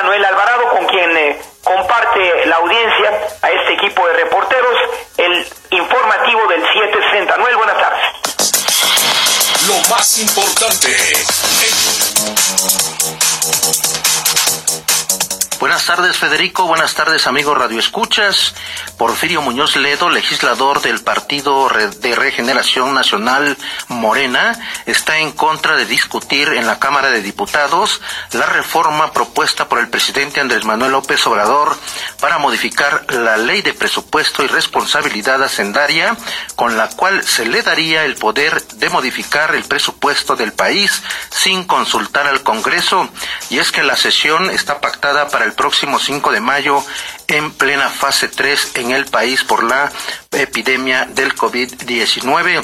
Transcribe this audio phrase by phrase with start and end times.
[0.00, 3.10] está Noel Alvarado, con quien eh, comparte la audiencia
[3.42, 4.76] a este equipo de reporteros
[5.16, 7.36] el informativo del 760.
[7.36, 8.00] Noel, buenas tardes.
[9.66, 10.96] Lo más importante.
[15.60, 16.66] Buenas tardes, Federico.
[16.66, 18.54] Buenas tardes, amigos radioescuchas.
[19.00, 21.70] Porfirio Muñoz Ledo, legislador del Partido
[22.02, 23.56] de Regeneración Nacional
[23.88, 24.52] Morena,
[24.84, 29.88] está en contra de discutir en la Cámara de Diputados la reforma propuesta por el
[29.88, 31.78] presidente Andrés Manuel López Obrador
[32.20, 36.14] para modificar la ley de presupuesto y responsabilidad hacendaria,
[36.54, 41.64] con la cual se le daría el poder de modificar el presupuesto del país sin
[41.64, 43.08] consultar al Congreso.
[43.48, 46.84] Y es que la sesión está pactada para el próximo 5 de mayo
[47.30, 49.90] en plena fase 3 en el país por la
[50.32, 52.62] epidemia del COVID-19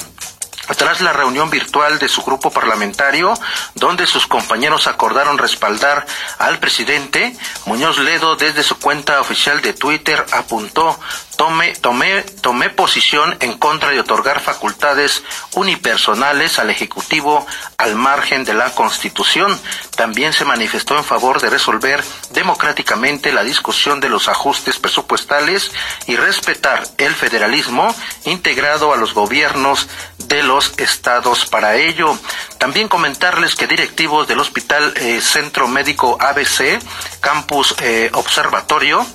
[0.75, 3.33] tras la reunión virtual de su grupo parlamentario,
[3.75, 6.05] donde sus compañeros acordaron respaldar
[6.39, 7.35] al presidente,
[7.65, 10.99] Muñoz Ledo desde su cuenta oficial de Twitter apuntó
[11.37, 17.45] Tome, tomé, tomé posición en contra de otorgar facultades unipersonales al Ejecutivo
[17.79, 19.59] al margen de la Constitución.
[19.95, 25.71] También se manifestó en favor de resolver democráticamente la discusión de los ajustes presupuestales
[26.07, 27.93] y respetar el federalismo
[28.25, 32.17] integrado a los gobiernos de los estados para ello.
[32.57, 36.79] También comentarles que directivos del Hospital eh, Centro Médico ABC,
[37.21, 39.05] Campus eh, Observatorio,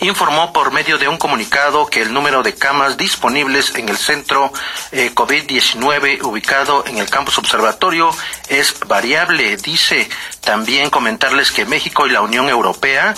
[0.00, 4.52] informó por medio de un comunicado que el número de camas disponibles en el centro
[4.92, 8.10] eh, COVID-19 ubicado en el campus observatorio
[8.48, 9.56] es variable.
[9.56, 10.08] Dice
[10.40, 13.14] también comentarles que México y la Unión Europea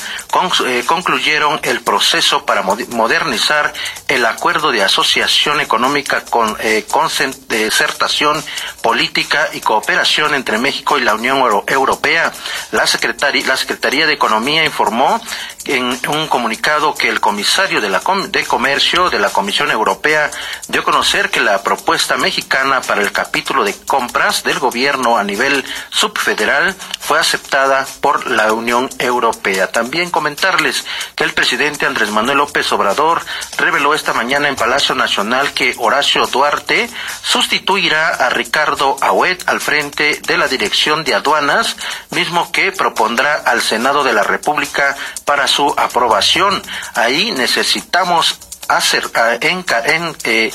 [0.66, 3.72] eh, concluyeron el proceso para modernizar
[4.06, 8.42] el acuerdo de asociación económica con eh, concertación
[8.82, 12.32] política y cooperación entre México y la Unión Europea.
[12.72, 15.20] La, la Secretaría de Economía informó
[15.66, 16.67] en un comunicado
[16.98, 20.30] que el comisario de, Comercio de la Comisión Europea
[20.68, 25.24] dio a conocer que la propuesta mexicana para el capítulo de compras del gobierno a
[25.24, 29.72] nivel subfederal fue aceptada por la Unión Europea.
[29.72, 30.84] También comentarles
[31.16, 33.22] que el presidente Andrés Manuel López Obrador
[33.56, 36.90] reveló esta mañana en Palacio Nacional que Horacio Duarte
[37.22, 41.76] sustituirá a Ricardo Ahuet al frente de la Dirección de Aduanas,
[42.10, 46.57] mismo que propondrá al Senado de la República para su aprobación.
[46.94, 48.38] Ahí necesitamos
[48.68, 49.10] hacer,
[50.24, 50.52] eh,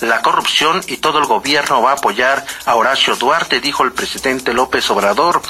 [0.00, 4.52] la corrupción y todo el gobierno va a apoyar a Horacio Duarte, dijo el presidente
[4.54, 5.42] López Obrador.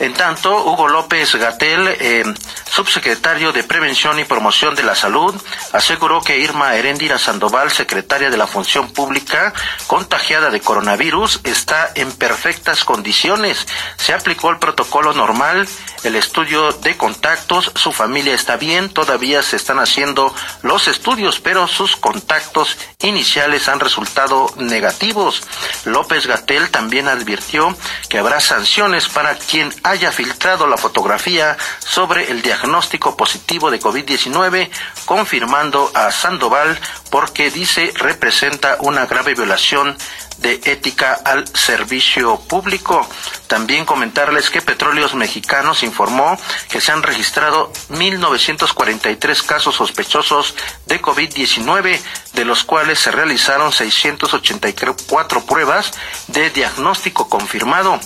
[0.00, 2.22] En tanto, Hugo López Gatel, eh,
[2.70, 5.34] subsecretario de Prevención y Promoción de la Salud,
[5.72, 9.52] aseguró que Irma Heréndira Sandoval, secretaria de la Función Pública,
[9.88, 13.66] contagiada de coronavirus, está en perfectas condiciones.
[13.96, 15.66] Se aplicó el protocolo normal,
[16.04, 20.32] el estudio de contactos, su familia está bien, todavía se están haciendo
[20.62, 25.42] los estudios, pero sus contactos iniciales han resultado negativos.
[25.84, 27.76] López Gatel también advirtió
[28.08, 34.68] que habrá sanciones para quien haya filtrado la fotografía sobre el diagnóstico positivo de COVID-19,
[35.06, 36.78] confirmando a Sandoval
[37.10, 39.96] porque dice representa una grave violación
[40.38, 43.08] de ética al servicio público.
[43.46, 46.38] También comentarles que Petróleos Mexicanos informó
[46.68, 50.54] que se han registrado 1.943 casos sospechosos
[50.86, 51.98] de COVID-19,
[52.34, 55.92] de los cuales se realizaron 684 pruebas
[56.28, 57.98] de diagnóstico confirmado.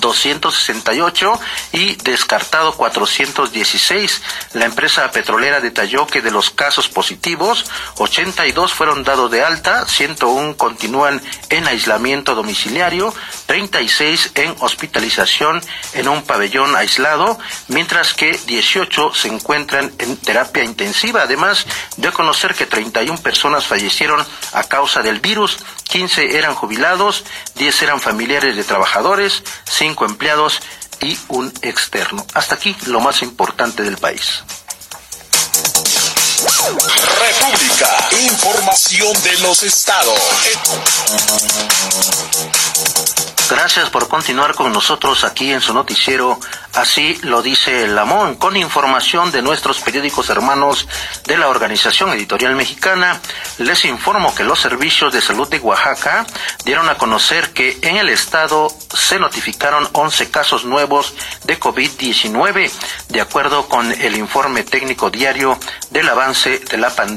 [0.00, 1.40] 268
[1.72, 4.22] y descartado 416.
[4.54, 7.64] La empresa petrolera detalló que de los casos positivos,
[7.96, 13.14] 82 fueron dados de alta, 101 continúan en aislamiento domiciliario,
[13.46, 15.62] 36 en hospitalización
[15.94, 17.38] en un pabellón aislado,
[17.68, 21.22] mientras que 18 se encuentran en terapia intensiva.
[21.22, 21.66] Además,
[21.96, 27.24] de conocer que 31 personas fallecieron a causa del virus, 15 eran jubilados,
[27.56, 29.42] 10 eran familiares de trabajadores,
[29.82, 30.60] 5 empleados
[31.00, 32.24] y un externo.
[32.34, 34.44] Hasta aquí lo más importante del país.
[37.22, 38.08] República.
[38.20, 40.18] Información de los estados.
[43.48, 46.40] Gracias por continuar con nosotros aquí en su noticiero.
[46.74, 50.88] Así lo dice Lamón, con información de nuestros periódicos hermanos
[51.26, 53.20] de la Organización Editorial Mexicana.
[53.58, 56.24] Les informo que los servicios de salud de Oaxaca
[56.64, 61.12] dieron a conocer que en el estado se notificaron 11 casos nuevos
[61.44, 62.70] de COVID-19,
[63.08, 65.58] de acuerdo con el informe técnico diario
[65.90, 67.11] del avance de la pandemia,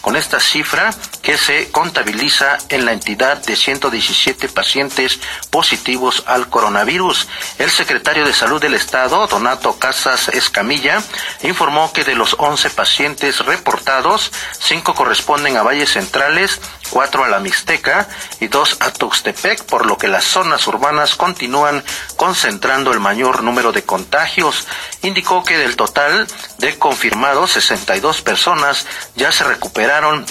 [0.00, 0.90] con esta cifra
[1.22, 5.20] que se contabiliza en la entidad de 117 pacientes
[5.50, 7.28] positivos al coronavirus.
[7.58, 11.02] El secretario de Salud del Estado, Donato Casas Escamilla,
[11.42, 16.60] informó que de los 11 pacientes reportados, cinco corresponden a valles centrales,
[16.90, 18.08] cuatro a la Mixteca
[18.40, 21.84] y dos a Tuxtepec, por lo que las zonas urbanas continúan
[22.16, 24.66] concentrando el mayor número de contagios.
[25.02, 26.26] Indicó que del total
[26.58, 28.86] de confirmados, 62 personas
[29.18, 30.24] ya se recuperaron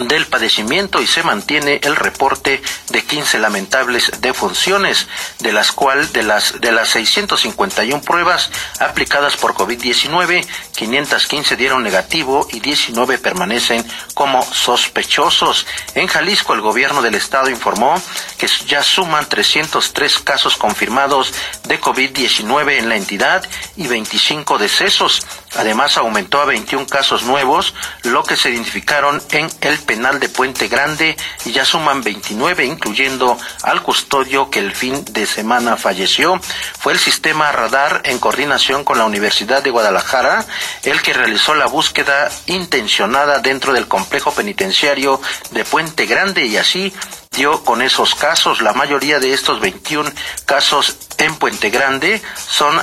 [0.00, 5.06] del padecimiento y se mantiene el reporte de 15 lamentables defunciones,
[5.40, 12.48] de las cuales de las de las 651 pruebas aplicadas por COVID-19, 515 dieron negativo
[12.50, 13.84] y 19 permanecen
[14.14, 15.66] como sospechosos.
[15.94, 18.00] En Jalisco el gobierno del estado informó
[18.38, 21.34] que ya suman 303 casos confirmados
[21.64, 23.44] de COVID-19 en la entidad
[23.76, 25.26] y 25 decesos.
[25.56, 30.68] Además aumentó a 21 casos nuevos, lo que se identificaron en el penal de Puente
[30.68, 36.40] Grande y ya suman 29, incluyendo al custodio que el fin de semana falleció.
[36.78, 40.46] Fue el sistema radar en coordinación con la Universidad de Guadalajara
[40.84, 45.20] el que realizó la búsqueda intencionada dentro del complejo penitenciario
[45.50, 46.92] de Puente Grande y así
[47.32, 48.60] dio con esos casos.
[48.60, 50.10] La mayoría de estos 21
[50.44, 52.80] casos en Puente Grande son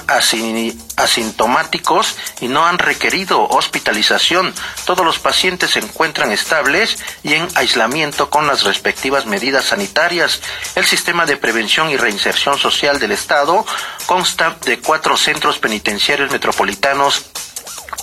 [0.96, 4.54] asintomáticos y no han requerido hospitalización.
[4.86, 10.42] Todos los pacientes se encuentran estables y en aislamiento con las respectivas medidas sanitarias.
[10.76, 13.66] El sistema de prevención y reinserción social del Estado
[14.06, 17.26] consta de cuatro centros penitenciarios metropolitanos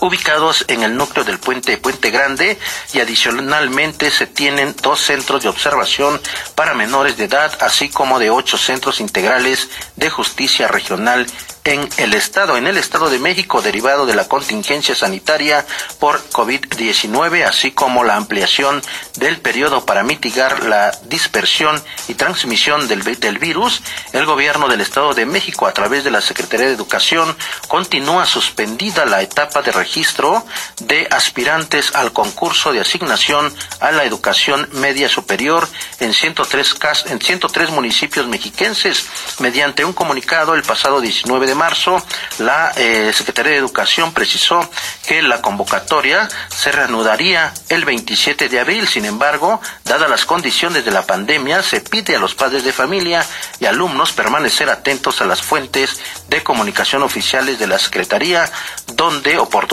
[0.00, 2.58] ubicados en el núcleo del puente Puente Grande
[2.92, 6.20] y adicionalmente se tienen dos centros de observación
[6.54, 11.26] para menores de edad, así como de ocho centros integrales de justicia regional
[11.66, 15.66] en el Estado, en el Estado de México, derivado de la contingencia sanitaria
[15.98, 18.80] por COVID-19, así como la ampliación
[19.16, 25.12] del periodo para mitigar la dispersión y transmisión del, del virus, el gobierno del Estado
[25.12, 27.36] de México, a través de la Secretaría de Educación,
[27.66, 30.44] continúa suspendida la etapa de registro
[30.80, 35.68] de aspirantes al concurso de asignación a la educación media superior
[36.00, 36.74] en 103,
[37.06, 39.06] en 103 municipios mexiquenses.
[39.38, 42.02] Mediante un comunicado el pasado 19 de marzo,
[42.38, 44.68] la eh, Secretaría de Educación precisó
[45.06, 48.88] que la convocatoria se reanudaría el 27 de abril.
[48.88, 53.24] Sin embargo, dadas las condiciones de la pandemia, se pide a los padres de familia
[53.60, 58.50] y alumnos permanecer atentos a las fuentes de comunicación oficiales de la Secretaría,
[58.94, 59.65] donde oportunamente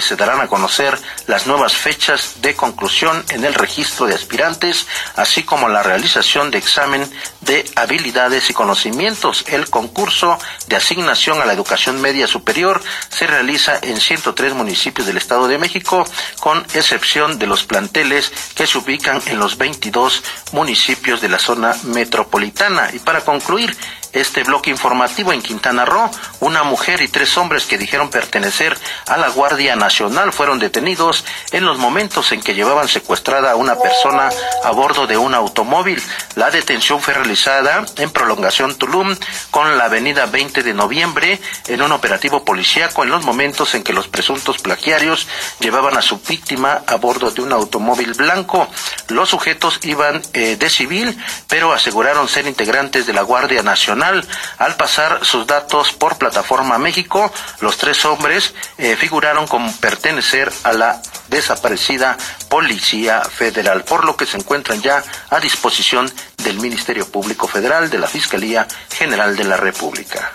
[0.00, 4.86] se darán a conocer las nuevas fechas de conclusión en el registro de aspirantes,
[5.16, 7.08] así como la realización de examen
[7.42, 9.44] de habilidades y conocimientos.
[9.48, 15.18] El concurso de asignación a la educación media superior se realiza en 103 municipios del
[15.18, 16.04] Estado de México,
[16.40, 21.74] con excepción de los planteles que se ubican en los 22 municipios de la zona
[21.84, 22.90] metropolitana.
[22.92, 23.76] Y para concluir,
[24.14, 28.78] este bloque informativo en Quintana Roo, una mujer y tres hombres que dijeron pertenecer
[29.08, 33.76] a la Guardia Nacional fueron detenidos en los momentos en que llevaban secuestrada a una
[33.76, 34.30] persona
[34.62, 36.00] a bordo de un automóvil.
[36.36, 39.16] La detención fue realizada en prolongación Tulum
[39.50, 43.92] con la avenida 20 de noviembre en un operativo policíaco en los momentos en que
[43.92, 45.26] los presuntos plagiarios
[45.58, 48.68] llevaban a su víctima a bordo de un automóvil blanco.
[49.08, 51.18] Los sujetos iban eh, de civil,
[51.48, 57.32] pero aseguraron ser integrantes de la Guardia Nacional al pasar sus datos por Plataforma México,
[57.60, 62.16] los tres hombres eh, figuraron como pertenecer a la desaparecida
[62.48, 67.98] Policía Federal, por lo que se encuentran ya a disposición del Ministerio Público Federal, de
[67.98, 70.32] la Fiscalía General de la República.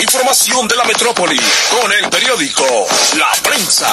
[0.00, 1.40] Información de la metrópoli
[1.70, 2.66] con el periódico
[3.16, 3.92] La Prensa.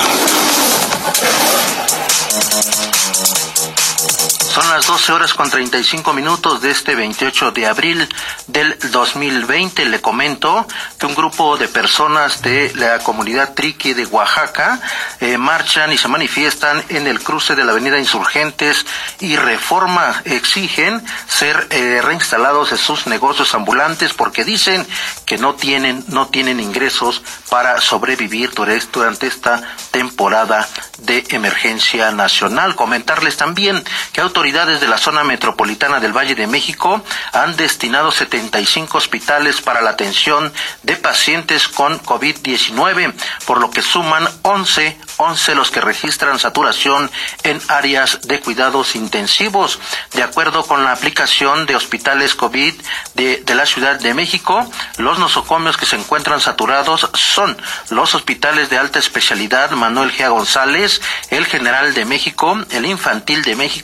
[3.99, 8.07] Son las 12 horas con 35 minutos de este 28 de abril
[8.47, 9.85] del 2020.
[9.85, 10.65] Le comento
[10.97, 14.79] que un grupo de personas de la comunidad Triqui de Oaxaca
[15.19, 18.85] eh, marchan y se manifiestan en el cruce de la avenida Insurgentes
[19.19, 20.21] y Reforma.
[20.23, 24.87] Exigen ser eh, reinstalados en sus negocios ambulantes porque dicen
[25.25, 30.67] que no tienen, no tienen ingresos para sobrevivir durante esta temporada
[30.99, 32.75] de emergencia nacional.
[32.75, 37.03] Comentarles también que autoridades de la zona metropolitana del Valle de México
[37.33, 40.51] han destinado 75 hospitales para la atención
[40.83, 43.13] de pacientes con COVID-19,
[43.45, 47.09] por lo que suman 11, 11 los que registran saturación
[47.43, 49.79] en áreas de cuidados intensivos.
[50.13, 52.73] De acuerdo con la aplicación de hospitales COVID
[53.15, 57.57] de, de la Ciudad de México, los nosocomios que se encuentran saturados son
[57.89, 60.29] los hospitales de alta especialidad Manuel G.
[60.29, 63.78] González, el General de México, el Infantil de México,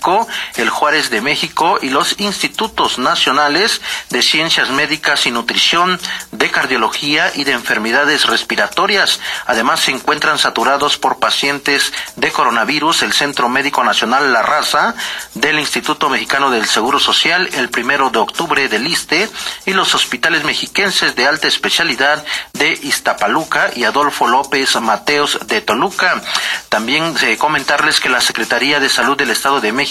[0.56, 6.00] el Juárez de México y los institutos nacionales de ciencias médicas y nutrición,
[6.32, 9.20] de cardiología y de enfermedades respiratorias.
[9.46, 14.96] Además, se encuentran saturados por pacientes de coronavirus el Centro Médico Nacional La Raza
[15.34, 19.30] del Instituto Mexicano del Seguro Social el primero de octubre del ISTE
[19.66, 22.24] y los hospitales mexiquenses de alta especialidad
[22.54, 26.22] de Iztapaluca y Adolfo López Mateos de Toluca.
[26.70, 29.85] También eh, comentarles que la Secretaría de Salud del Estado de México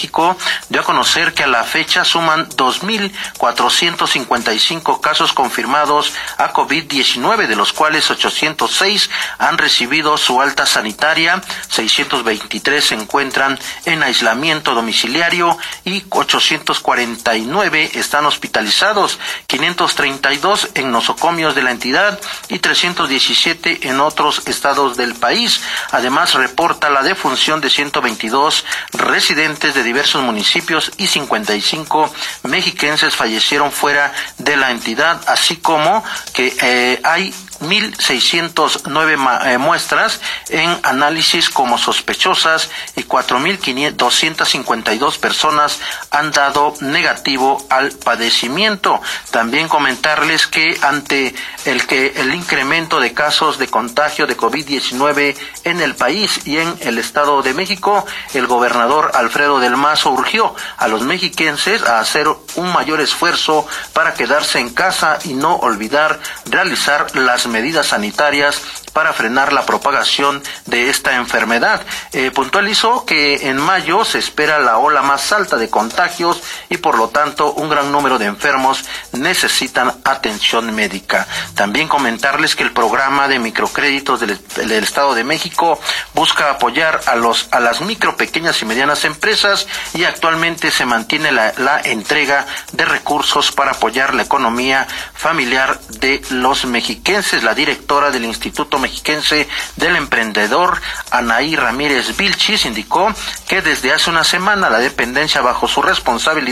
[0.69, 7.73] dio a conocer que a la fecha suman 2.455 casos confirmados a COVID-19, de los
[7.73, 17.91] cuales 806 han recibido su alta sanitaria, 623 se encuentran en aislamiento domiciliario y 849
[17.93, 25.61] están hospitalizados, 532 en nosocomios de la entidad y 317 en otros estados del país.
[25.91, 32.13] Además, reporta la defunción de 122 residentes de diversos municipios y 55
[32.43, 40.77] mexiquenses fallecieron fuera de la entidad, así como que eh, hay 1.609 eh, muestras en
[40.83, 45.79] análisis como sospechosas y 4.252 personas
[46.11, 49.01] han dado negativo al padecimiento.
[49.31, 51.35] También comentarles que ante
[51.65, 56.75] el que el incremento de casos de contagio de COVID-19 en el país y en
[56.81, 62.27] el Estado de México, el gobernador Alfredo del Mazo urgió a los mexiquenses a hacer
[62.55, 68.61] un mayor esfuerzo para quedarse en casa y no olvidar realizar las medidas sanitarias
[68.93, 71.81] para frenar la propagación de esta enfermedad.
[72.13, 76.97] Eh, puntualizó que en mayo se espera la ola más alta de contagios y por
[76.97, 81.27] lo tanto un gran número de enfermos necesitan atención médica.
[81.55, 84.39] También comentarles que el programa de microcréditos del,
[84.85, 85.79] Estado de México
[86.13, 91.31] busca apoyar a los a las micro, pequeñas y medianas empresas y actualmente se mantiene
[91.31, 97.43] la, la entrega de recursos para apoyar la economía familiar de los mexiquenses.
[97.43, 100.81] La directora del Instituto mexiquense del emprendedor
[101.11, 103.13] Anaí Ramírez Vilchis indicó
[103.47, 106.44] que desde hace una semana la dependencia bajo su responsabilidad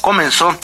[0.00, 0.58] comenzó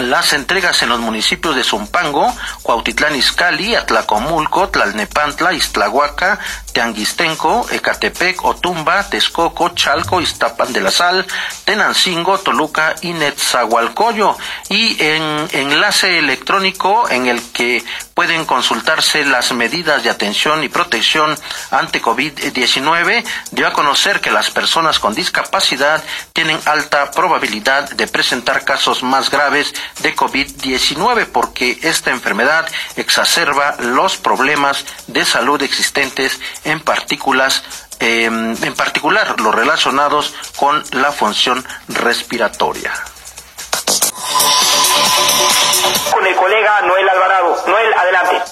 [0.00, 6.38] las entregas en los municipios de Zumpango, Cuautitlán Izcalli, Atlacomulco, Tlalnepantla, Iztlahuaca,
[6.72, 11.26] Teanguistenco, Ecatepec, Otumba, Texcoco, Chalco, Iztapan de la Sal,
[11.64, 14.36] Tenancingo, Toluca y Netzahualcoyo.
[14.70, 17.84] Y en enlace electrónico en el que
[18.14, 21.36] pueden consultarse las medidas de atención y protección
[21.70, 28.64] ante COVID-19, dio a conocer que las personas con discapacidad tienen alta probabilidad de presentar
[28.64, 36.80] casos más graves de COVID-19 porque esta enfermedad exacerba los problemas de salud existentes en
[36.80, 37.64] partículas
[38.00, 42.92] em, en particular los relacionados con la función respiratoria.
[46.10, 47.64] Con el colega Noel Alvarado.
[47.66, 48.42] Noel, adelante.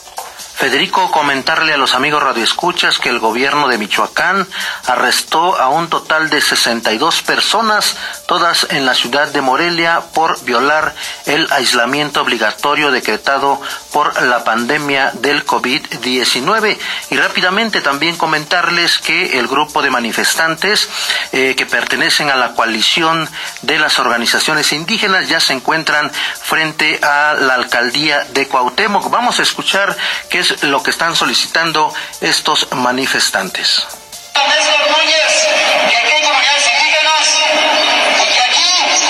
[0.60, 4.46] Federico, comentarle a los amigos radioescuchas que el gobierno de Michoacán
[4.86, 7.96] arrestó a un total de 62 personas,
[8.30, 10.94] todas en la ciudad de Morelia, por violar
[11.26, 13.60] el aislamiento obligatorio decretado
[13.92, 16.78] por la pandemia del COVID-19.
[17.10, 20.88] Y rápidamente también comentarles que el grupo de manifestantes
[21.32, 23.28] eh, que pertenecen a la coalición
[23.62, 26.08] de las organizaciones indígenas ya se encuentran
[26.40, 29.10] frente a la alcaldía de Cuauhtémoc.
[29.10, 29.96] Vamos a escuchar
[30.28, 33.88] qué es lo que están solicitando estos manifestantes.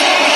[0.01, 0.30] Yeah.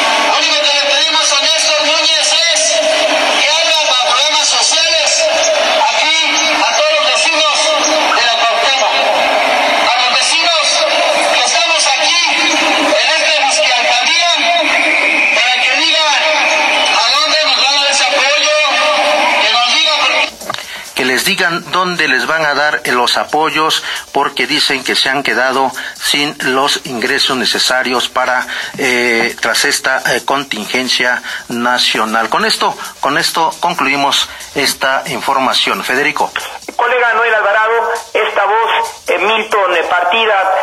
[21.34, 26.36] Digan dónde les van a dar los apoyos porque dicen que se han quedado sin
[26.54, 28.46] los ingresos necesarios para
[28.78, 32.28] eh, tras esta eh, contingencia nacional.
[32.28, 35.82] Con esto, con esto concluimos esta información.
[35.82, 36.30] Federico.
[36.76, 38.70] Colega Noel Alvarado, esta voz
[39.08, 40.54] eh, Milton Partida,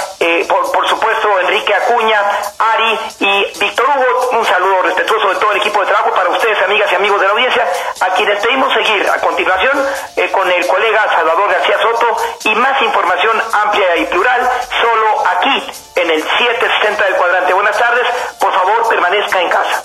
[0.48, 2.22] por, por supuesto Enrique Acuña,
[2.58, 4.40] Ari y Víctor Hugo.
[4.40, 7.28] Un saludo respetuoso de todo el equipo de trabajo para ustedes, amigas y amigos de
[7.28, 7.68] la audiencia,
[8.32, 9.86] quienes pedimos seguir a continuación
[10.32, 14.50] con el colega Salvador García Soto y más información amplia y plural
[14.82, 17.54] solo aquí en el 760 del cuadrante.
[17.54, 18.08] Buenas tardes,
[18.40, 19.84] por favor permanezca en casa.